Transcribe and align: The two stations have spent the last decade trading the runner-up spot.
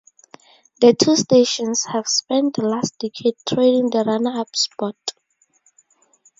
The 0.79 0.95
two 0.95 1.15
stations 1.15 1.83
have 1.85 2.07
spent 2.07 2.55
the 2.55 2.63
last 2.63 2.97
decade 2.97 3.35
trading 3.47 3.91
the 3.91 4.03
runner-up 4.03 4.55
spot. 4.55 4.95